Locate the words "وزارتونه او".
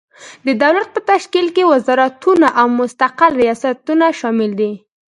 1.73-2.65